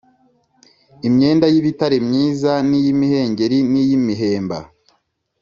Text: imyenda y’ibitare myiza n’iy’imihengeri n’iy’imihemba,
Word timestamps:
imyenda 1.07 1.45
y’ibitare 1.53 1.97
myiza 2.07 2.51
n’iy’imihengeri 2.69 3.57
n’iy’imihemba, 3.71 4.57